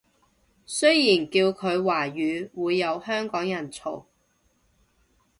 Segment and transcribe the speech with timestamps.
[0.65, 4.05] 雖然叫佢華語會有香港人嘈